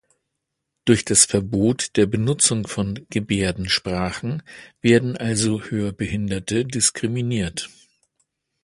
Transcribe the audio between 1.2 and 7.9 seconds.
Verbot der Benutzung von Gebärdensprachen werden also Hörbehinderte diskriminiert.